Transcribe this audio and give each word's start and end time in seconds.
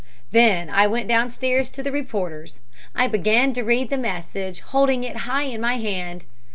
Then 0.31 0.67
I 0.71 0.87
went 0.87 1.07
downstairs 1.07 1.69
to 1.69 1.83
the 1.83 1.91
reporters, 1.91 2.59
I 2.95 3.07
began 3.07 3.53
to 3.53 3.61
read 3.63 3.91
the 3.91 3.99
message, 3.99 4.61
holding 4.61 5.03
it 5.03 5.15
high 5.27 5.43
in 5.43 5.61
my 5.61 5.77
hand. 5.77 6.23